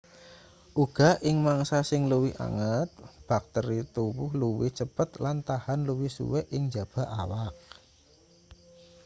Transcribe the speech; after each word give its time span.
uga 0.83 1.09
ing 1.29 1.37
mangsa 1.47 1.79
sing 1.89 2.01
luwih 2.11 2.35
anget 2.45 2.89
bakteri 3.29 3.79
tuwuh 3.95 4.31
luwih 4.41 4.71
cepet 4.79 5.09
lan 5.23 5.37
tahan 5.49 5.79
luwih 5.87 6.11
suwe 6.17 6.39
ing 6.55 6.63
njaba 6.69 7.03
awak 7.21 7.55